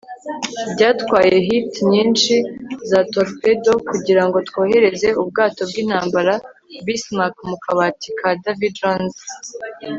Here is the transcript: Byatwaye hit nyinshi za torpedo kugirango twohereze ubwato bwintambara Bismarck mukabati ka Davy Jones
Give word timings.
Byatwaye 0.73 1.35
hit 1.47 1.71
nyinshi 1.91 2.33
za 2.89 2.99
torpedo 3.13 3.71
kugirango 3.89 4.37
twohereze 4.49 5.07
ubwato 5.21 5.61
bwintambara 5.69 6.33
Bismarck 6.85 7.35
mukabati 7.49 8.09
ka 8.19 8.29
Davy 8.43 8.69
Jones 8.77 9.15